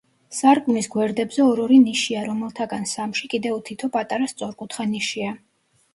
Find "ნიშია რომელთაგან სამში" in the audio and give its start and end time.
1.83-3.31